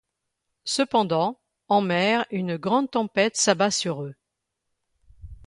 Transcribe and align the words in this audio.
Cependant, 0.65 1.39
en 1.67 1.81
mer 1.81 2.25
une 2.31 2.57
grande 2.57 2.89
tempête 2.89 3.37
s'abat 3.37 3.69
sur 3.69 4.01
eux. 4.01 4.15